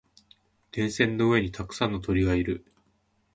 [0.71, 2.65] 電線の上にたくさんの鳥がいる。